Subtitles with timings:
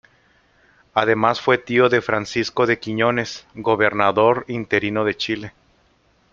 [0.95, 5.53] Además fue tío de Francisco de Quiñones, gobernador interino de Chile.